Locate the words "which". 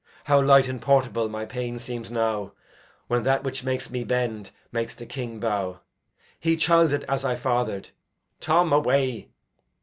3.43-3.63